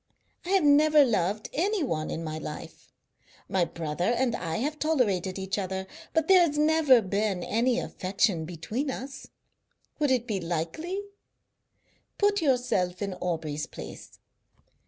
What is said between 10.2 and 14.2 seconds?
be likely? Put yourself in Aubrey's place.